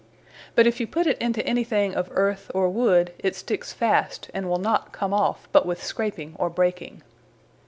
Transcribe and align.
But 0.55 0.65
if 0.65 0.79
you 0.79 0.87
put 0.87 1.05
it 1.05 1.19
into 1.19 1.45
any 1.45 1.63
thing 1.63 1.93
of 1.93 2.09
earth, 2.13 2.49
or 2.55 2.69
wood, 2.69 3.13
it 3.19 3.35
sticks 3.35 3.71
fast, 3.71 4.31
and 4.33 4.49
will 4.49 4.57
not 4.57 4.91
come 4.91 5.13
off, 5.13 5.47
but 5.51 5.67
with 5.67 5.83
scraping, 5.83 6.35
or 6.39 6.49
breaking. 6.49 7.03